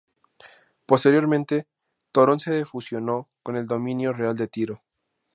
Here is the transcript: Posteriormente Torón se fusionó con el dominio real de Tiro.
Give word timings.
Posteriormente 0.87 1.67
Torón 2.11 2.39
se 2.39 2.65
fusionó 2.65 3.29
con 3.43 3.55
el 3.55 3.67
dominio 3.67 4.13
real 4.13 4.35
de 4.35 4.47
Tiro. 4.47 4.81